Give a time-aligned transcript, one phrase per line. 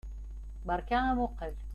[0.67, 1.53] Beṛka amuqqel!